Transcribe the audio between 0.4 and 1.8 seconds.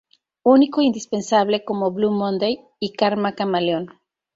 Único e indispensable